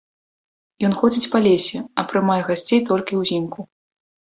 Ён 0.89 0.95
ходзіць 1.01 1.29
па 1.35 1.41
лесе, 1.49 1.77
а 2.01 2.07
прымае 2.13 2.39
гасцей 2.49 2.85
толькі 2.91 3.21
ўзімку. 3.23 3.71